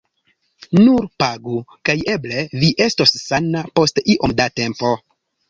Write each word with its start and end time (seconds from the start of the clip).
Nur 0.77 1.03
pagu, 1.23 1.57
kaj 1.89 1.95
eble 2.15 2.47
vi 2.63 2.71
estos 2.87 3.15
sana 3.27 3.63
post 3.77 4.03
iom 4.17 4.35
da 4.43 4.51
tempo. 4.65 4.97